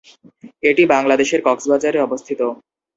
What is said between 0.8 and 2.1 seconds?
বাংলাদেশের কক্সবাজারে